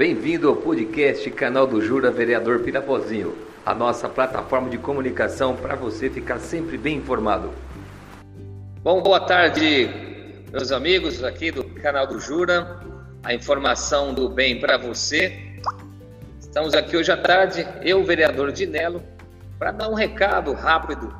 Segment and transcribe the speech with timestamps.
[0.00, 3.36] Bem-vindo ao podcast Canal do Jura Vereador Pirapozinho,
[3.66, 7.50] a nossa plataforma de comunicação para você ficar sempre bem informado.
[8.82, 9.90] Bom, boa tarde,
[10.50, 12.80] meus amigos aqui do Canal do Jura,
[13.22, 15.38] a informação do bem para você.
[16.40, 19.02] Estamos aqui hoje à tarde, eu, vereador Dinelo,
[19.58, 21.14] para dar um recado rápido,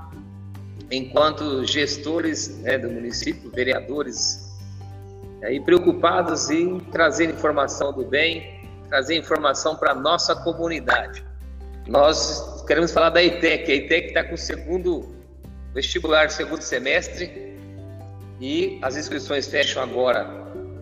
[0.90, 4.58] enquanto gestores né, do município, vereadores,
[5.42, 8.58] aí preocupados em trazer informação do bem,
[8.90, 11.24] trazer informação para a nossa comunidade.
[11.86, 13.70] Nós queremos falar da ETEC.
[13.70, 15.14] A ETEC está com o segundo
[15.72, 17.56] vestibular, segundo semestre,
[18.40, 20.28] e as inscrições fecham agora,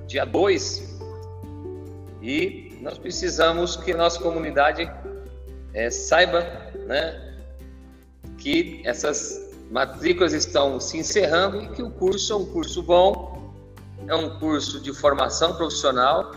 [0.07, 0.99] dia 2.
[2.23, 4.91] E nós precisamos que a nossa comunidade
[5.75, 6.41] é, saiba
[6.87, 7.37] né,
[8.39, 13.53] que essas matrículas estão se encerrando e que o curso é um curso bom,
[14.07, 16.33] é um curso de formação profissional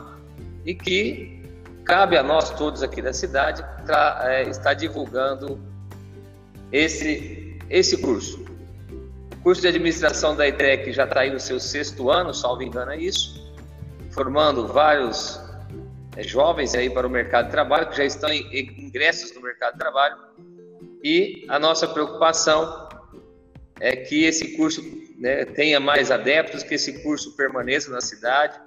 [0.65, 1.40] e que
[1.85, 3.63] cabe a nós todos aqui da cidade
[4.23, 5.59] é, estar divulgando
[6.71, 8.45] esse, esse curso.
[9.33, 12.91] O curso de administração da ITEC já está aí no seu sexto ano, salvo engano
[12.91, 13.55] é isso,
[14.11, 15.39] formando vários
[16.15, 19.41] é, jovens aí para o mercado de trabalho, que já estão em, em ingressos no
[19.41, 20.17] mercado de trabalho,
[21.03, 22.87] e a nossa preocupação
[23.79, 24.83] é que esse curso
[25.17, 28.59] né, tenha mais adeptos, que esse curso permaneça na cidade,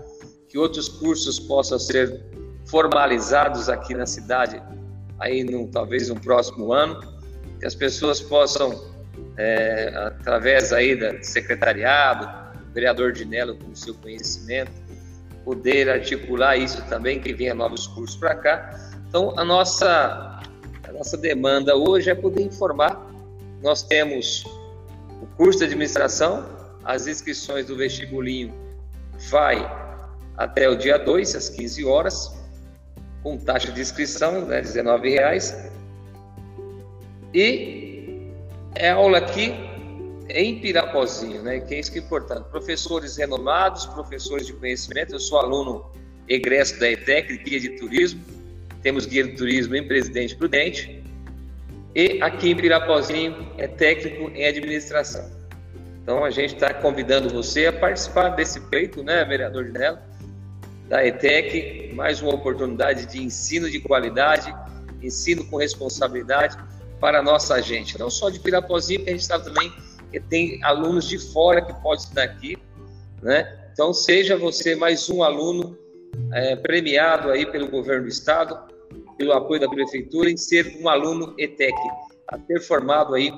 [0.49, 2.25] que outros cursos possam ser
[2.67, 4.63] formalizados aqui na cidade,
[5.19, 7.01] aí no, talvez no próximo ano,
[7.59, 8.85] que as pessoas possam,
[9.37, 12.29] é, através aí do secretariado,
[12.73, 14.73] vereador Dinelo com seu conhecimento,
[15.45, 18.91] poder articular isso também, que venha novos cursos para cá.
[19.09, 20.41] Então, a nossa,
[20.89, 23.07] a nossa demanda hoje é poder informar.
[23.63, 24.45] Nós temos
[25.23, 26.49] o curso de administração,
[26.85, 28.53] as inscrições do vestibulinho
[29.31, 29.65] vai
[30.37, 32.44] até o dia 2, às 15 horas
[33.25, 35.71] com taxa de inscrição, né, R$19,00.
[37.33, 38.31] E
[38.75, 39.55] é aula aqui
[40.29, 42.45] em Pirapozinho, né, que é isso que é importante.
[42.51, 45.15] Professores renomados, professores de conhecimento.
[45.15, 45.91] Eu sou aluno
[46.29, 48.23] egresso da ETEC, guia de turismo.
[48.83, 51.03] Temos guia de turismo em Presidente Prudente.
[51.95, 55.31] E aqui em Pirapozinho é técnico em administração.
[56.03, 59.99] Então a gente está convidando você a participar desse peito, né, vereador Dinello?
[60.89, 64.55] Da ETEC, mais uma oportunidade de ensino de qualidade,
[65.03, 66.57] ensino com responsabilidade
[67.01, 67.99] para a nossa gente.
[67.99, 69.73] Não só de Pirapozinho, que a gente sabe também
[70.11, 72.57] que tem alunos de fora que podem estar aqui,
[73.23, 73.61] né?
[73.73, 75.77] Então, seja você mais um aluno
[76.33, 78.57] é, premiado aí pelo governo do estado,
[79.19, 81.75] pelo apoio da prefeitura, em ser um aluno ETEC,
[82.29, 83.33] a ter formado aí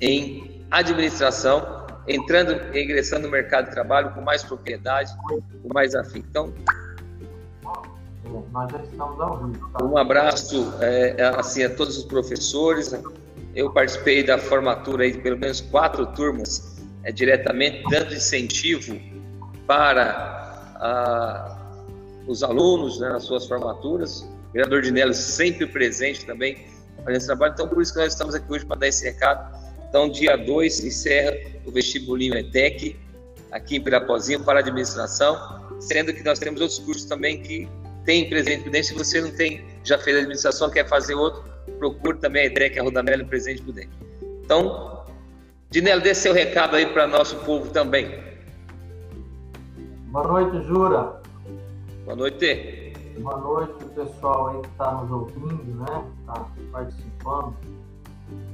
[0.00, 1.77] em administração
[2.08, 6.24] entrando ingressando no mercado de trabalho com mais propriedade, com mais afim.
[6.30, 6.52] Então,
[8.52, 9.58] nós já estamos?
[9.82, 12.94] Um abraço é, é, assim a todos os professores.
[13.54, 18.98] Eu participei da formatura de pelo menos quatro turmas é, diretamente, dando incentivo
[19.66, 21.58] para a,
[22.26, 24.20] os alunos né, nas suas formaturas.
[24.20, 26.66] O vereador Dinello sempre presente também
[26.98, 27.52] fazendo esse trabalho.
[27.52, 30.84] Então, por isso que nós estamos aqui hoje para dar esse recado então, dia 2
[30.84, 32.96] encerra o vestibulinho ETEC
[33.50, 35.36] aqui em Pirapozinho para administração,
[35.80, 37.68] sendo que nós temos outros cursos também que
[38.04, 38.88] tem presente prudente.
[38.88, 41.42] Se você não tem, já fez administração, quer fazer outro,
[41.78, 43.90] procure também a ETEC, a Rodamelli presente prudente.
[44.44, 45.04] Então,
[45.70, 48.08] Dinelo, dê seu recado aí para nosso povo também.
[50.06, 51.20] Boa noite, Jura.
[52.04, 52.92] Boa noite.
[53.18, 56.04] Boa noite, pessoal aí que está nos ouvindo, né?
[56.20, 57.56] Está participando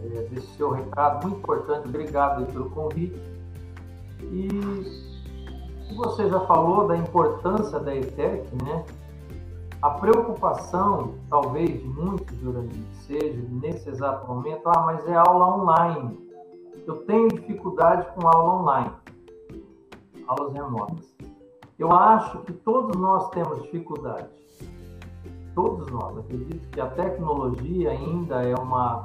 [0.03, 1.89] é, desse seu recado muito importante.
[1.89, 3.21] Obrigado pelo convite.
[4.21, 4.49] E
[5.95, 8.85] você já falou da importância da ETEC, né?
[9.83, 16.19] A preocupação, talvez, de muitos, Jurandir, seja nesse exato momento, ah, mas é aula online.
[16.87, 18.91] Eu tenho dificuldade com aula online,
[20.27, 21.15] aulas remotas.
[21.79, 24.29] Eu acho que todos nós temos dificuldade.
[25.55, 26.17] Todos nós.
[26.17, 29.05] Acredito que a tecnologia ainda é uma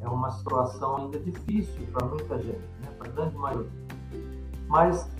[0.00, 2.88] é uma situação ainda difícil para muita gente, né?
[2.98, 3.70] para a grande maioria.
[4.66, 5.10] Mas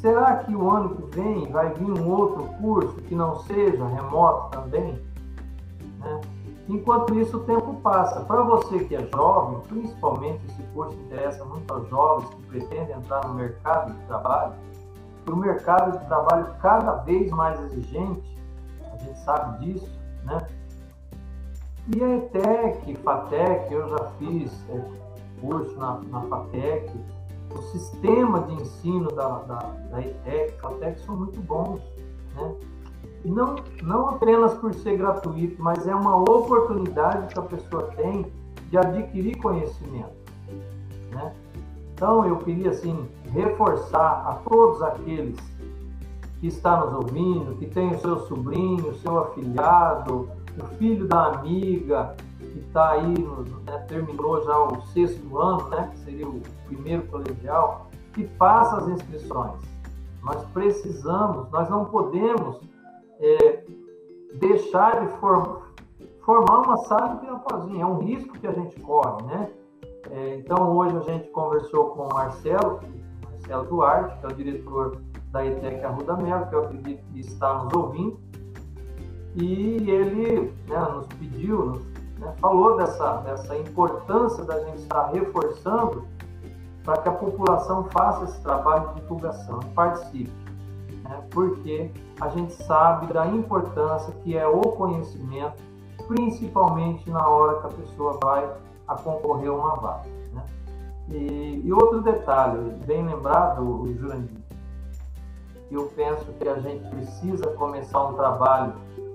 [0.00, 4.50] será que o ano que vem vai vir um outro curso que não seja remoto
[4.50, 5.00] também?
[5.98, 6.20] Né?
[6.68, 8.20] Enquanto isso, o tempo passa.
[8.20, 13.26] Para você que é jovem, principalmente esse curso interessa muito aos jovens que pretendem entrar
[13.26, 14.54] no mercado de trabalho,
[15.24, 18.38] para o mercado de trabalho cada vez mais exigente,
[18.92, 19.90] a gente sabe disso,
[20.24, 20.46] né?
[21.88, 24.80] E a ETEC, FATEC, eu já fiz é,
[25.40, 26.90] curso na, na FATEC,
[27.50, 29.58] o sistema de ensino da, da,
[29.90, 31.80] da ETEC, FATEC são muito bons,
[32.36, 32.54] né?
[33.24, 38.26] não, não apenas por ser gratuito, mas é uma oportunidade que a pessoa tem
[38.70, 40.22] de adquirir conhecimento.
[41.10, 41.32] Né?
[41.94, 45.36] Então, eu queria assim reforçar a todos aqueles
[46.40, 50.28] que estão nos ouvindo, que tem o seu sobrinho, o seu afilhado,
[50.58, 53.14] o filho da amiga, que está aí,
[53.64, 58.88] né, terminou já o sexto ano, né, que seria o primeiro colegial, que faça as
[58.88, 59.60] inscrições.
[60.22, 62.60] Nós precisamos, nós não podemos
[63.18, 63.64] é,
[64.34, 65.62] deixar de form,
[66.24, 67.80] formar uma sala de Pirapozinho.
[67.80, 69.50] É um risco que a gente corre, né?
[70.10, 72.80] É, então, hoje a gente conversou com o Marcelo,
[73.24, 77.64] Marcelo Duarte, que é o diretor da ETEC Arruda Melo, que eu acredito que está
[77.64, 78.20] nos ouvindo,
[79.34, 81.80] e ele né, nos pediu,
[82.18, 86.04] né, falou dessa, dessa importância da gente estar reforçando
[86.84, 90.32] para que a população faça esse trabalho de divulgação participe.
[91.04, 91.90] Né, porque
[92.20, 95.62] a gente sabe da importância que é o conhecimento,
[96.06, 98.48] principalmente na hora que a pessoa vai
[98.86, 100.08] a concorrer a uma vaga.
[100.32, 100.44] Né?
[101.08, 104.42] E, e, outro detalhe, bem lembrado, Jurandir,
[105.70, 108.74] eu penso que a gente precisa começar um trabalho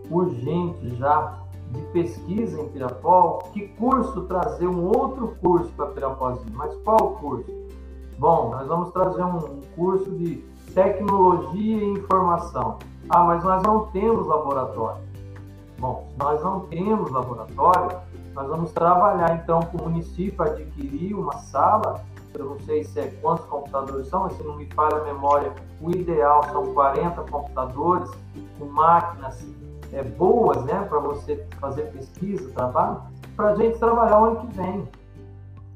[0.10, 1.38] urgente já
[1.72, 6.54] de pesquisa em Pirapó, que curso trazer um outro curso para Pirapozinho.
[6.54, 7.52] Mas qual curso?
[8.18, 10.38] Bom, nós vamos trazer um curso de
[10.74, 12.80] tecnologia e informação.
[13.10, 15.02] Ah, mas nós não temos laboratório.
[15.80, 17.98] Bom, se nós não temos laboratório,
[18.34, 22.04] nós vamos trabalhar então com o município adquirir uma sala.
[22.34, 25.54] Eu não sei se é quantos computadores são, mas se não me falha a memória,
[25.82, 28.10] o ideal são 40 computadores
[28.60, 29.44] com máquinas
[29.94, 33.02] é, boas, né, para você fazer pesquisa, trabalho,
[33.36, 34.88] para a gente trabalhar o ano que vem.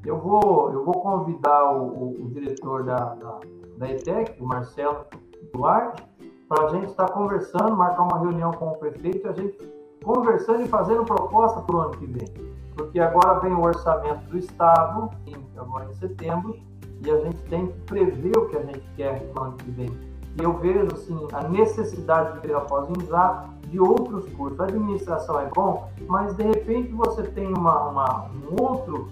[0.04, 3.40] Eu vou, eu vou convidar o, o, o diretor da, da,
[3.78, 5.06] da, ETEC, o Marcelo
[5.52, 6.02] Duarte,
[6.48, 9.56] para a gente estar tá conversando, marcar uma reunião com o prefeito a gente
[10.02, 12.52] conversando e fazendo proposta para o ano que vem.
[12.74, 15.10] Porque agora vem o orçamento do Estado,
[15.56, 16.58] agora em setembro,
[17.04, 19.70] e a gente tem que prever o que a gente quer para o ano que
[19.70, 19.90] vem.
[20.38, 24.60] E eu vejo assim, a necessidade de ter após já de outros cursos.
[24.60, 29.08] A administração é bom, mas de repente você tem uma, uma, um outro,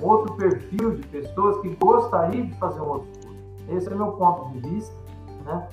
[0.00, 3.38] outro perfil de pessoas que gostaria de fazer um outro curso.
[3.70, 4.94] Esse é meu ponto de vista,
[5.44, 5.66] né?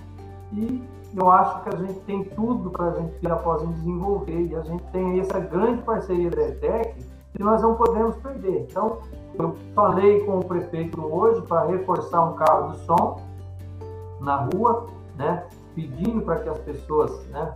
[0.54, 0.82] E
[1.16, 4.62] eu acho que a gente tem tudo para a gente ter após desenvolver e a
[4.62, 8.66] gente tem essa grande parceria da ETEC que nós não podemos perder.
[8.70, 9.00] Então,
[9.38, 13.22] eu falei com o prefeito hoje para reforçar um carro de som
[14.22, 14.88] na rua,
[15.18, 15.46] né?
[15.74, 17.54] Pedindo para que as pessoas, né?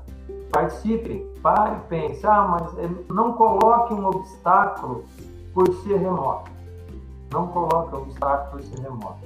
[0.52, 5.04] Participem, pare pense, ah, mas é, não coloque um obstáculo
[5.54, 6.50] por ser remoto.
[7.32, 9.20] Não coloque um obstáculo por ser remoto.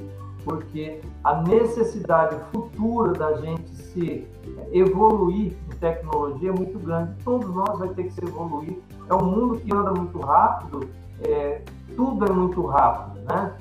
[0.43, 4.27] Porque a necessidade futura da gente se
[4.73, 7.13] evoluir em tecnologia é muito grande.
[7.23, 8.77] Todos nós vai ter que se evoluir.
[9.09, 10.89] É um mundo que anda muito rápido,
[11.21, 11.61] é,
[11.95, 13.55] tudo é muito rápido, né?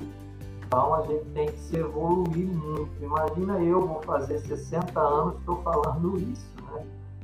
[0.65, 2.91] Então a gente tem que se evoluir muito.
[3.01, 6.53] Imagina eu vou fazer 60 anos, estou falando isso.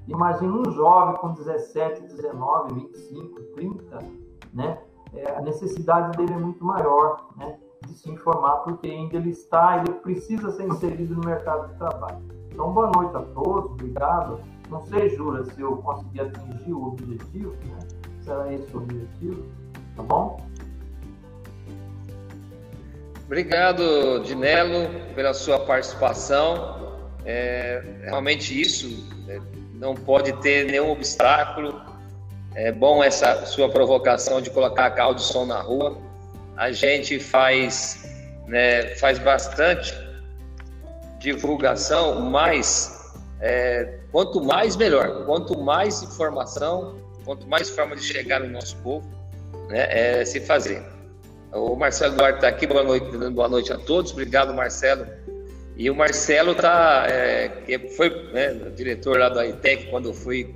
[0.10, 4.00] Imagina um jovem com 17, 19, 25, 30,
[4.54, 4.80] né?
[5.14, 7.58] É, a necessidade dele é muito maior, né?
[7.86, 12.18] De se informar, porque ainda ele está, ele precisa ser inserido no mercado de trabalho.
[12.52, 14.40] Então, boa noite a todos, obrigado.
[14.70, 17.80] Não sei, Jura, se eu conseguir atingir o objetivo, né?
[18.22, 19.46] Será esse o objetivo,
[19.96, 20.38] tá bom?
[23.26, 26.98] Obrigado, Dinelo, pela sua participação.
[27.26, 29.40] É, realmente isso é,
[29.80, 31.82] não pode ter nenhum obstáculo.
[32.54, 35.98] É bom essa sua provocação de colocar carro de som na rua.
[36.58, 38.06] A gente faz,
[38.46, 39.98] né, faz bastante
[41.18, 48.50] divulgação, mas é, quanto mais melhor, quanto mais informação, quanto mais forma de chegar no
[48.50, 49.08] nosso povo,
[49.70, 50.84] né, é se fazer.
[51.54, 54.12] O Marcelo Duarte está aqui, boa noite, boa noite a todos.
[54.12, 55.08] Obrigado, Marcelo,
[55.80, 60.54] e o Marcelo tá, é, foi né, diretor lá da ITEC quando eu fui,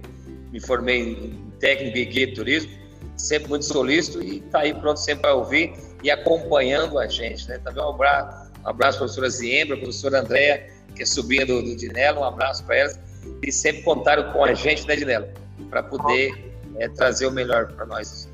[0.52, 2.70] me formei em técnico e guia de turismo,
[3.16, 5.72] sempre muito solícito e está aí pronto sempre para ouvir
[6.04, 7.48] e acompanhando a gente.
[7.48, 7.58] Né?
[7.60, 12.20] Também um abraço, um abraço professora Ziembra, professora Andréa, que é sobrinha do, do Dinelo,
[12.20, 13.00] um abraço para elas.
[13.42, 15.30] E sempre contaram com a gente, né, Dinelo?
[15.70, 18.30] Para poder é, trazer o melhor para nós.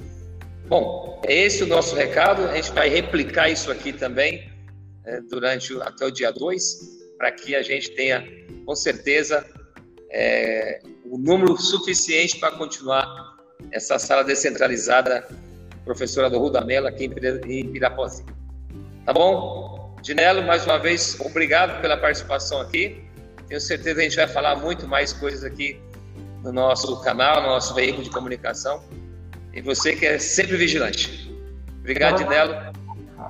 [0.67, 2.45] Bom, esse é o nosso recado.
[2.45, 4.49] A gente vai replicar isso aqui também
[5.05, 8.25] é, durante até o dia 2, para que a gente tenha,
[8.65, 9.45] com certeza,
[10.11, 13.05] é, o número suficiente para continuar
[13.71, 15.27] essa sala descentralizada,
[15.83, 18.35] professora do Rudamela, aqui em Pirapozinho.
[19.05, 19.97] Tá bom?
[20.01, 23.03] Dinelo, mais uma vez, obrigado pela participação aqui.
[23.47, 25.79] Tenho certeza que a gente vai falar muito mais coisas aqui
[26.43, 28.83] no nosso canal, no nosso veículo de comunicação.
[29.53, 31.29] E você que é sempre vigilante.
[31.79, 32.78] Obrigado, Dinelo.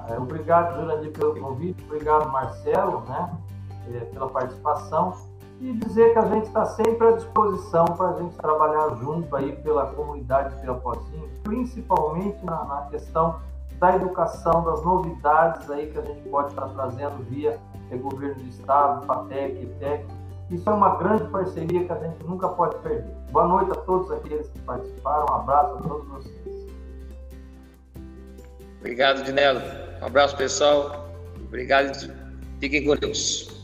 [0.09, 1.83] É, obrigado, Jurandir, pelo convite.
[1.85, 3.31] Obrigado, Marcelo, né,
[3.93, 5.13] é, pela participação.
[5.61, 9.55] E dizer que a gente está sempre à disposição para a gente trabalhar junto aí
[9.57, 13.39] pela comunidade de Pirapozinho, principalmente na, na questão
[13.77, 17.59] da educação, das novidades aí que a gente pode estar trazendo via
[17.97, 20.05] governo do estado, FATEC, ETEC.
[20.49, 23.13] Isso é uma grande parceria que a gente nunca pode perder.
[23.31, 26.48] Boa noite a todos aqueles que participaram, um abraço a todos vocês.
[28.79, 29.61] Obrigado, Dinelo.
[30.01, 31.13] Um abraço, pessoal.
[31.45, 32.13] Obrigado.
[32.59, 33.58] Fiquem com Deus.